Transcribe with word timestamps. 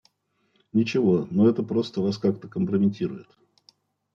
Ничего, 0.73 1.27
но 1.29 1.47
это 1.47 1.61
просто 1.61 2.01
Вас 2.01 2.17
как-то 2.17 2.47
компрометирует. 2.47 3.27